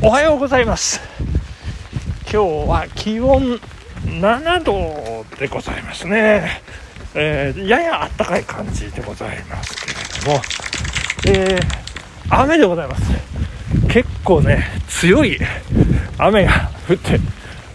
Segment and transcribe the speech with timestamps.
[0.00, 1.00] おはようございます。
[2.22, 2.36] 今日
[2.68, 3.58] は気温
[4.04, 6.62] 7度でございますね、
[7.16, 10.42] えー、やや暖かい感じでございますけれども、
[11.26, 13.02] えー、雨でございます。
[13.88, 15.36] 結構ね強い
[16.16, 17.18] 雨が降って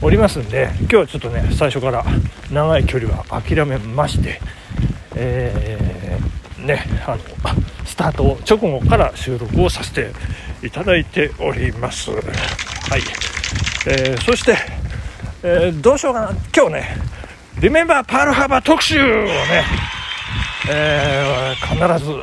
[0.02, 2.06] おりますんで今日はちょっとね最初から
[2.50, 4.40] 長い距離は諦めまして
[5.16, 7.24] えー、ねあの
[7.86, 10.14] スタート直後から収録をさせて
[10.64, 12.10] いただいております。
[12.10, 12.22] はい、
[13.86, 14.58] えー、そして、
[15.44, 16.32] えー、どうしようかな。
[16.56, 16.98] 今日ね
[17.60, 19.66] リメンバーパールハーバー特集をね、
[20.70, 22.14] えー、必ず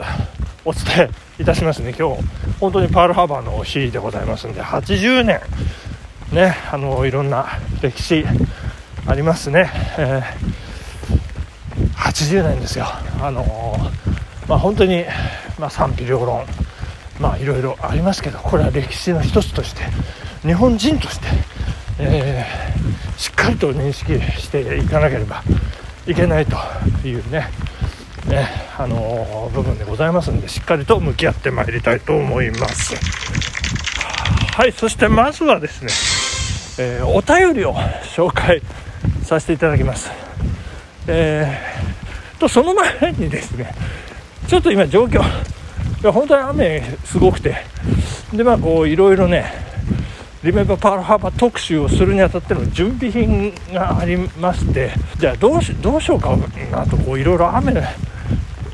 [0.64, 1.94] お伝えいたしますね。
[1.98, 2.22] 今日
[2.58, 5.40] 本当にパールハーバーの日でございますんで80年
[6.32, 7.46] ねあのいろんな
[7.82, 8.24] 歴史
[9.06, 12.86] ありますね、えー、80年ですよ。
[13.20, 13.44] あの
[14.48, 15.04] まあ本当に、
[15.58, 16.46] まあ、賛否両論
[17.20, 19.82] まあいろいろありますけどこれは歴史の一つとして
[20.42, 21.26] 日本人として、
[21.98, 25.42] えー、しっかりと認識していかなければ
[26.06, 26.56] いけないと
[27.06, 27.48] いうね
[28.26, 32.94] ねあのー、部分でございますんでしっかりと向き合ってまいりたいと思います
[34.54, 36.20] はいそしてまずはですね
[36.82, 38.62] えー、お便りを紹介
[39.22, 40.10] させていただきます。
[41.06, 43.74] えー、とその前にですね
[44.48, 45.22] ちょっと今状況
[46.02, 47.56] いや本当に雨すごくて。
[48.32, 49.52] でまあこういろいろね
[50.44, 56.34] リメンバーパールハーバー特集をするにあたっての準備品がありましてじゃあどうしどうしようか
[56.70, 57.74] なとこういろいろ雨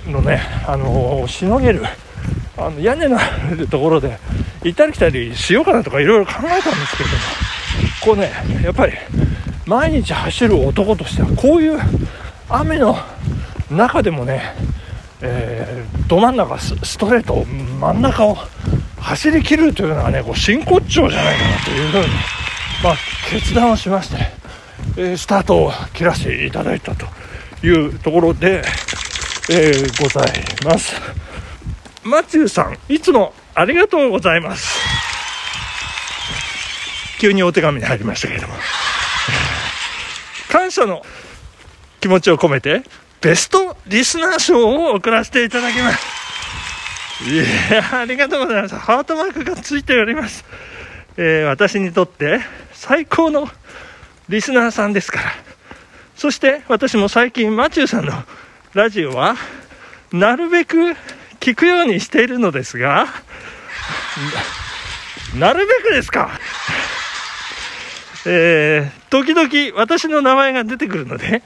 [0.06, 1.82] のねあのー、しのげる
[2.56, 4.18] あの屋根のあるところで
[4.62, 7.22] 行ったり来たりしようかなとかいろいろ考えたんですけれども
[8.04, 8.30] こうね
[8.62, 8.92] やっぱり
[9.66, 11.78] 毎日走る男としてはこういう
[12.48, 12.96] 雨の
[13.70, 14.54] 中でもね、
[15.22, 18.36] えー、ど真ん中ストレート真ん中を
[19.00, 22.06] 走りきるというのはねこう真骨頂じゃないかなというふうに、
[22.82, 22.96] まあ、
[23.30, 24.16] 決断をしまして、
[24.96, 27.06] えー、スタートを切らせていただいたと
[27.66, 28.62] いうところで、
[29.50, 30.32] えー、ござい
[30.64, 30.94] ます。
[32.04, 34.78] マチューさんいつもありがとうございます。
[37.18, 38.54] 急にお手紙に入りましたけれども。
[40.50, 41.02] 感謝の
[42.00, 42.82] 気持ちを込めて
[43.20, 46.06] ベストリスナー賞を送らせていただきます。
[47.30, 48.76] いやありがとうございます。
[48.76, 50.44] ハートマークがついております、
[51.16, 52.40] えー、私にとって
[52.72, 53.48] 最高の
[54.28, 55.32] リスナーさんですから。
[56.14, 58.12] そして私も最近マチューさんの
[58.74, 59.34] ラジオは
[60.12, 60.76] なるべく
[61.40, 63.06] 聞くようにしているのですが
[65.38, 66.30] なるべくですか？
[68.26, 71.42] えー、時々私の名前が出てくるので、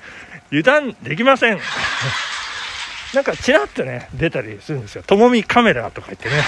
[0.51, 1.61] 油断できません。
[3.15, 5.03] なんかちらっとね、出たりするんですよ。
[5.03, 6.45] ともみカメラとか言ってね。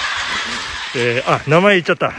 [0.97, 2.13] えー、あ、名前言っちゃった。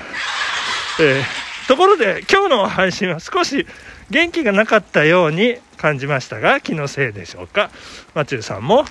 [0.99, 3.65] えー、ところで今日の配信は少し
[4.09, 7.69] 元気がなかったように感じましたが、気のせいでしょうか。
[8.13, 8.85] マチューさんも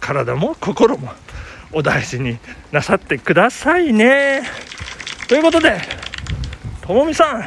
[0.00, 1.12] 体も心も
[1.72, 2.38] お大事に
[2.72, 4.42] なさってくださいね。
[5.28, 5.80] ということで、
[6.82, 7.44] ともみさん、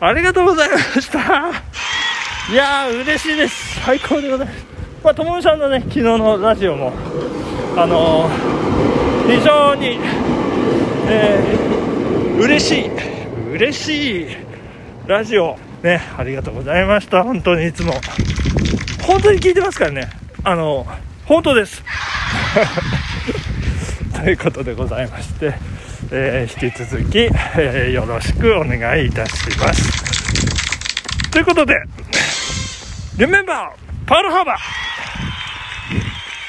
[0.00, 1.73] ありがとうございました
[2.50, 3.80] いやー嬉しいです。
[3.80, 4.64] 最高でございます。
[5.02, 6.92] まあともみさんのね昨日のラジオも
[7.74, 9.98] あのー、非常に
[11.06, 12.90] えー、嬉しい
[13.54, 14.36] 嬉しい
[15.06, 17.24] ラジオねありがとうございました。
[17.24, 17.94] 本当にいつも。
[19.02, 20.10] 本当に聞いてますからね。
[20.42, 20.86] あの
[21.24, 21.82] 本当です。
[24.22, 25.54] ということでございまして
[26.10, 31.30] えー、引き続き、えー、よろしくお願いいたします。
[31.30, 31.74] ということで、
[33.16, 33.70] Remember!
[34.06, 34.58] パールハーバー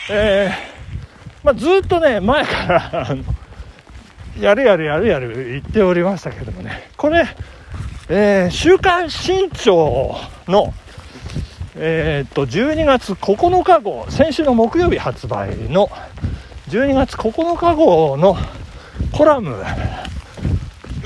[0.09, 3.15] えー、まあ、ずっとね、前から
[4.39, 7.25] やるやるやるやる言っておりましたけどもね、これ、
[8.09, 10.15] えー、週刊新潮
[10.47, 10.73] の、
[11.75, 15.89] えー、っと、12月9日号、先週の木曜日発売の、
[16.69, 18.35] 12月9日号の
[19.11, 19.63] コラム。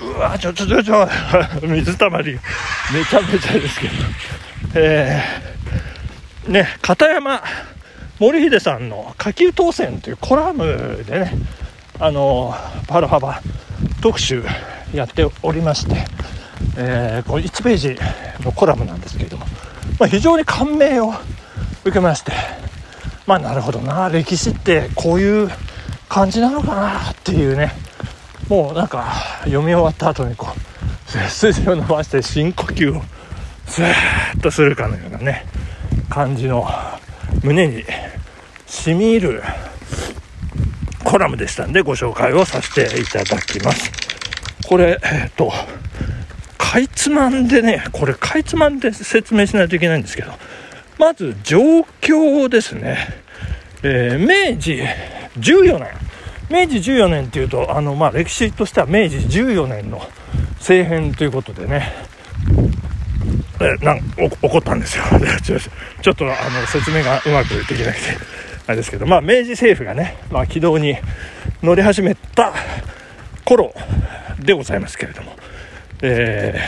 [0.02, 1.08] うわちょちょちょちょ
[1.68, 2.40] 水たまり
[2.94, 3.94] めちゃめちゃですけど。
[4.76, 5.49] えー、
[6.50, 7.42] ね片山
[8.20, 11.34] 森秀さんの「下級当選」というコラムでね
[12.00, 12.56] あの
[12.88, 13.42] パルハバ
[14.02, 14.44] 特集
[14.94, 16.06] やっておりまして、
[16.78, 18.00] えー、これ1ページ
[18.44, 19.46] のコラムなんですけれども、
[20.00, 21.14] まあ、非常に感銘を
[21.84, 22.32] 受けまして
[23.28, 25.50] まあなるほどな歴史ってこういう
[26.08, 27.74] 感じなのかなっていうね
[28.48, 31.20] もうなんか読み終わった後にこう背
[31.54, 33.04] 筋を伸ばして深呼吸を
[33.68, 33.94] スー
[34.36, 35.46] ッとするかのようなね
[36.10, 36.68] 感じの
[37.44, 37.84] 胸に
[38.66, 39.44] しみ入る
[41.04, 43.92] コラムでしたんでご紹介をさせていただきます。
[44.68, 45.52] これえっ、と
[46.58, 50.32] かいつまんでねこれかいつまんで説明しないといけないんですけど
[50.98, 51.60] まず状
[52.02, 52.98] 況ですね、
[53.84, 54.84] えー、明治
[55.40, 56.10] 14年。
[56.50, 60.02] 明治14年っていうとあの、まあ、歴史としては明治14年の
[60.58, 61.94] 政変ということでね。
[63.62, 65.04] えなん起こったんですよ。
[66.02, 68.40] ちょっとあの説明がうまくできなくて。
[68.70, 70.96] あれですけど、まあ、明治政府がね、まあ、軌道に
[71.64, 72.54] 乗り始めた
[73.44, 73.74] 頃
[74.38, 75.36] でございますけれども、
[76.04, 76.62] え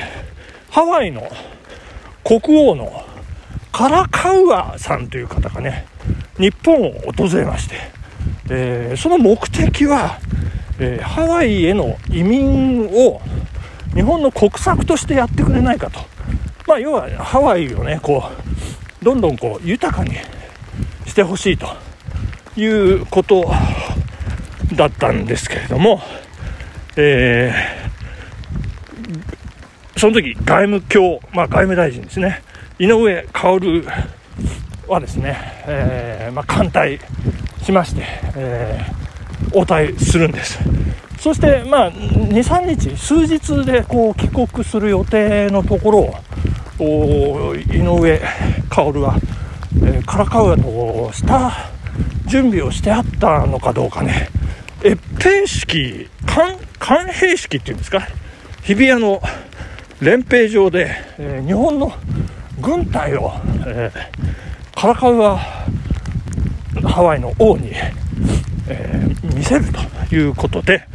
[0.67, 1.31] ー、ハワイの
[2.23, 3.05] 国王の
[3.71, 5.85] カラカウアさんという方がね
[6.39, 7.75] 日本を訪れまして、
[8.49, 10.17] えー、その目的は、
[10.79, 13.21] えー、ハワイへの移民を
[13.93, 15.99] 日本の国策としてやってくれないかと、
[16.71, 18.23] まあ、要はハワイをねこ
[19.01, 20.15] うどんどんこう豊かに
[21.05, 21.67] してほしいと
[22.55, 23.43] いうこと
[24.77, 25.99] だったんですけれども、
[26.95, 32.41] えー、その時外務卿、まあ、外務大臣ですね
[32.79, 33.85] 井上薫
[34.87, 35.37] はですね、
[35.67, 37.01] えー、まあ、艦隊
[37.63, 38.05] しまして、
[38.37, 40.57] えー、応対するんです。
[41.19, 46.15] そして、まあ、23日数日でこう帰国する予定のところを
[46.83, 48.19] 井上
[48.69, 49.15] 薫は、
[49.83, 51.51] えー、カラカウアとした
[52.27, 54.29] 準備をしてあったのかどうかね。
[54.83, 56.09] 閲兵式
[56.79, 58.01] 官兵式っていうんですか
[58.63, 59.21] 日比谷の
[60.01, 61.93] 連兵場で、えー、日本の
[62.59, 63.31] 軍隊を、
[63.67, 65.37] えー、カラカウア
[66.87, 67.71] ハワイの王に、
[68.67, 69.65] えー、見せる
[70.09, 70.87] ということで、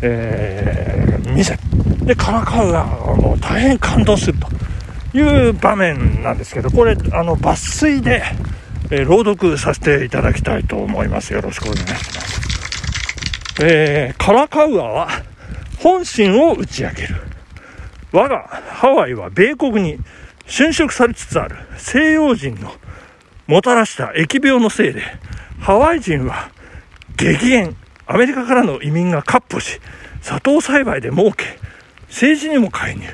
[0.00, 1.58] えー、見せ
[2.04, 2.84] でカラカウア
[3.16, 4.53] も大変感動すると。
[5.14, 8.22] いう場面なんですけどこれあの抜粋で、
[8.90, 12.34] えー、朗読させていただきたいと思いますよろしくお願いします
[13.62, 15.08] えー、カラカウアは
[15.78, 17.14] 本心を打ち明ける。
[18.10, 19.98] 我がハワイは米国に
[20.46, 22.72] 侵食されつつある西洋人の
[23.46, 25.02] もたらした疫病のせいで、
[25.60, 26.50] ハワイ人は
[27.16, 27.76] 激減、
[28.06, 29.80] アメリカからの移民が割歩し、
[30.20, 31.44] 砂糖栽培で儲け、
[32.08, 33.06] 政治にも介入。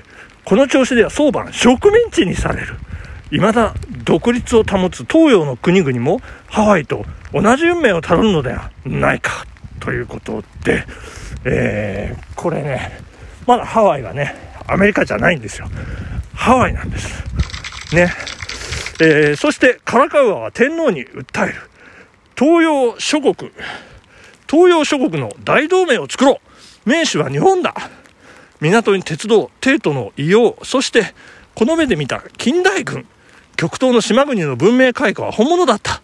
[0.44, 2.76] この調子では早晩植民地にされる。
[3.31, 9.46] 未だ独立を保つ東洋の国々もハワイと同じ運命をたどるのではないか。
[9.78, 10.84] ということで、
[11.44, 13.00] えー、これね、
[13.46, 14.34] まだハワイはね、
[14.66, 15.69] アメリカじゃないんですよ。
[16.34, 17.25] ハワイなんです。
[17.94, 18.12] ね。
[19.00, 21.54] えー、そしてカラカウアは天皇に訴える。
[22.37, 23.34] 東洋諸国、
[24.48, 26.40] 東洋諸国の大同盟を作ろ
[26.87, 26.88] う。
[26.88, 27.75] 名手は日本だ。
[28.61, 31.15] 港に鉄道、帝都の異様、そして
[31.55, 33.07] この目で見た近代軍、
[33.57, 36.03] 極東の島国の文明開化は本物だった。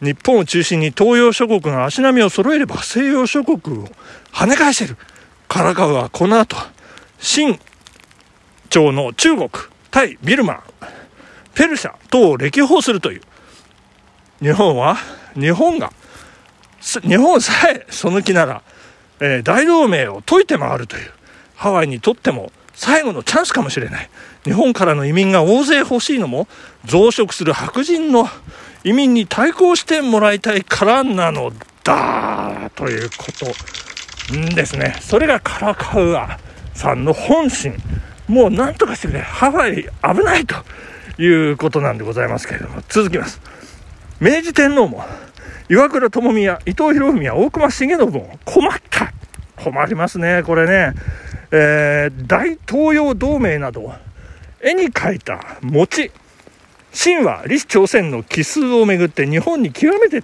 [0.00, 3.88] 日本を中心に東洋諸国が足並みを揃えれば西洋諸国を
[4.32, 4.96] 跳ね返せる。
[5.48, 6.56] カラカウはこの後、
[7.20, 7.58] 清
[8.70, 9.48] 朝の中国、
[9.90, 10.62] タイ、ビルマ、
[11.54, 13.22] ペルシャ等を歴訪するという。
[14.40, 14.96] 日本は、
[15.34, 15.92] 日本が、
[17.02, 18.62] 日本さえその気なら、
[19.20, 21.12] えー、大同盟を解いて回るという、
[21.58, 24.08] ハワイにとっても最後のチャンスかもしれない。
[24.44, 26.46] 日本からの移民が大勢欲しいのも、
[26.84, 28.28] 増殖する白人の
[28.84, 31.52] 移民に対抗してもらいたいからなの
[31.82, 33.46] だということ
[34.54, 34.94] ですね。
[35.00, 36.38] それがカラカウア
[36.74, 37.74] さんの本心。
[38.28, 39.20] もう何とかしてくれ。
[39.20, 40.54] ハワイ危ないと
[41.20, 43.40] いうことなんでございますけれども、続きます。
[44.20, 45.04] 明治天皇も、
[45.68, 49.12] 岩倉智宮、伊藤博文や大隈重信も困った。
[49.62, 50.94] 困りますね、これね。
[51.50, 53.92] えー、大東洋同盟など、
[54.60, 56.10] 絵に描いた餅、
[56.92, 60.22] 秦は李朝鮮の奇数をめぐって日本に極めて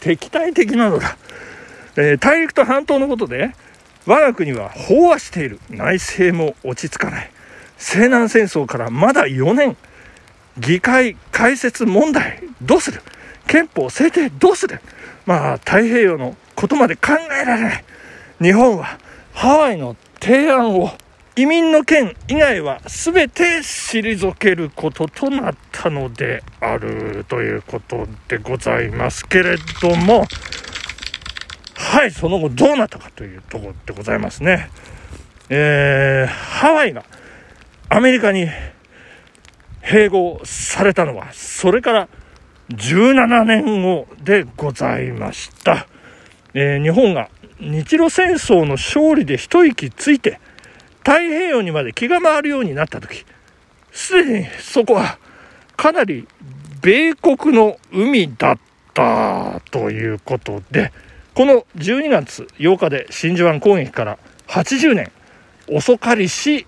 [0.00, 1.16] 敵対的なのだ、
[1.96, 3.54] えー、大陸と半島のことで
[4.06, 5.60] 我が国は飽和している。
[5.70, 7.30] 内政も落ち着かない。
[7.78, 9.76] 西南戦争からまだ4年。
[10.58, 12.42] 議会開設問題。
[12.60, 13.00] どうする？
[13.46, 14.80] 憲法制定どうする？
[15.24, 17.84] まあ太平洋のことまで考えられない。
[18.42, 18.98] 日本は
[19.32, 20.90] ハワイの提案を
[21.36, 30.24] 移民の件以外は全て退けることとなったのであるということでございますけれども、
[31.76, 34.70] はい、その後どうなったかというところでございますね。
[35.48, 37.04] えー、ハワイが
[37.88, 38.48] アメリカに
[39.82, 42.08] 併合されたのは、それから
[42.70, 45.86] 17年後でございました。
[46.54, 47.30] えー、日本が
[47.62, 50.40] 日露戦争の勝利で一息ついて、
[51.02, 53.24] 太平洋にまで気が回るようになった時
[53.90, 55.18] すでにそこは
[55.76, 56.26] かなり
[56.80, 58.58] 米国の海だっ
[58.94, 60.92] たということで
[61.34, 65.10] この12月8日で真珠湾攻撃から80年
[65.68, 66.66] 遅かりし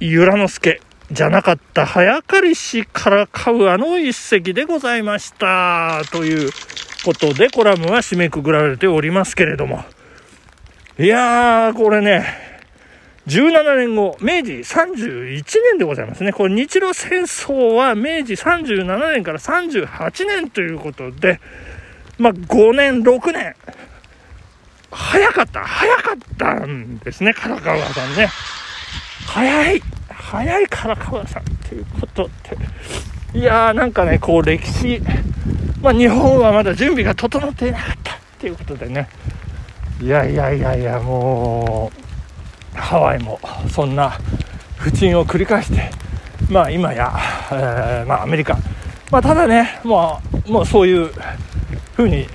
[0.00, 6.50] 由良之助じゃなかった早かりしからかうあの一席でございましたという
[7.04, 9.84] ことでコラムは締めくくられておりますけれども
[10.98, 12.24] いやーこれね
[13.26, 16.32] 17年後、明治31年でございますね。
[16.32, 21.40] これ日露戦争は明治37年から38年ということで、
[22.18, 23.54] まあ5年、6年、
[24.92, 27.60] 早かった、早かったんですね、唐川
[27.92, 28.28] さんね。
[29.26, 32.30] 早い、早い唐川さんっていうこと
[33.34, 33.38] で。
[33.40, 35.02] いやーなんかね、こう歴史、
[35.82, 39.08] まあ日本はまだ準備が整っていなかったっていうことでね。
[40.00, 42.06] いやいやいやいや、もう、
[42.76, 44.18] ハワイもそんな
[44.76, 45.90] 不沈を繰り返して
[46.50, 47.12] まあ今や、
[47.50, 48.58] えー、まあ、アメリカ、
[49.10, 51.10] まあ、ただね、まあ、もうそういう
[51.96, 52.26] 風に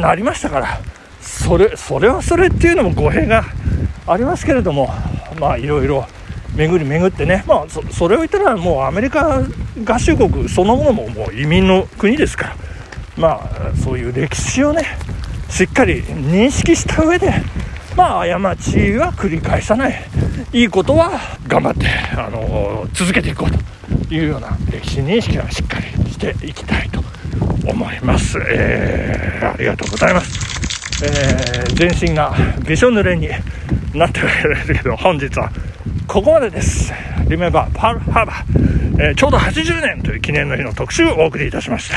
[0.00, 0.80] なりましたから
[1.20, 3.44] それそれはそれっていうのも語弊が
[4.06, 4.88] ありますけれども
[5.40, 6.06] まあいろいろ
[6.54, 9.42] 巡り巡ってね、まあそ、それを言ったらもうアメリカ
[9.84, 12.56] 合衆国そのものももう移民の国ですから
[13.16, 14.84] まあそういう歴史をね
[15.56, 17.32] しっかり認識した上で
[17.96, 20.04] まあ過ちは繰り返さない。
[20.52, 27.02] いいことは頑張ってあの続けていこうというような歴史認識はしっかりしていきたいと
[27.66, 32.34] 思います、えー、ありがとうございます、えー、全身が
[32.68, 33.30] びしょ濡れに
[33.94, 34.28] なってる
[34.66, 35.50] けど本日は
[36.06, 36.92] ここまでです。
[37.30, 41.96] リメバーパールハーバー、えー、ちょうど80年という記念の日の特集をお送りいたしました。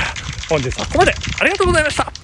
[0.50, 1.14] 本日はここまで。
[1.42, 2.19] ありがとうございました。